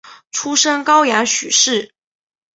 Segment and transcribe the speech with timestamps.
[0.31, 1.93] 出身高阳许氏。